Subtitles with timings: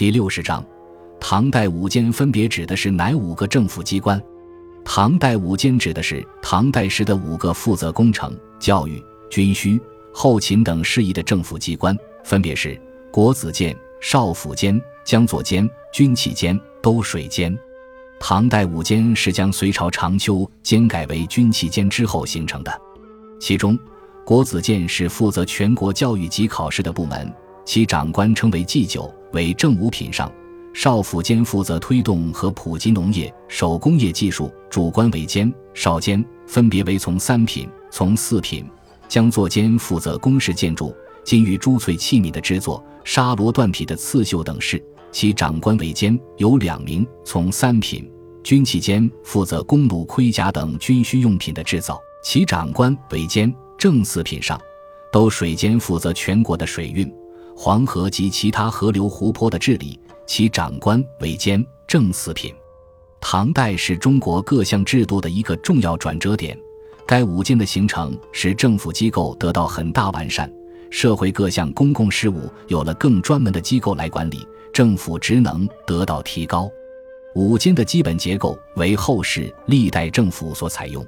[0.00, 0.64] 第六十章，
[1.20, 4.18] 唐代五监分别指的是哪五个政府机关？
[4.82, 9.78] 唐代五监指的是唐代时的五个负责工程、教育、军需、
[10.10, 11.94] 后勤等事宜的政府机关，
[12.24, 12.80] 分别是
[13.12, 17.54] 国子监、少府监、江作监、军器监、都水监。
[18.18, 22.72] 唐代五监是将隋朝长秋监改为军器监之后形成的，
[23.38, 23.78] 其中
[24.24, 27.30] 国子监是负责全国教育及考试的部门。
[27.66, 30.30] 其长官称为祭酒，为正五品上；
[30.72, 38.64] 少府监负责推动和普及农业、手工业技术，主官为监、少监，分别为从三品、从四品。
[39.08, 48.08] 将作监负责宫室建筑、金玉珠翠器皿的制作、纱罗缎匹的刺绣等事，其长官为监，有两名，从三品。
[48.44, 54.58] 军器监负责弓弩盔甲等军需用品的制造，其长官为监，正四品上。
[55.12, 57.12] 都水监负责全国的水运。
[57.62, 62.54] 黄河及其他河流湖泊的治理，其长官为监正四品。
[63.20, 66.58] 唐代是中国各项制度的一个重要转折点。
[67.06, 70.50] 该五监的形成，使政府机构得到很大完善，
[70.90, 74.38] 社会各项公共事务有了更专门的机构来管理，
[74.72, 76.66] 政府职能得到提高。
[77.34, 81.06] 五监的基本结构为后世历代政府所采用。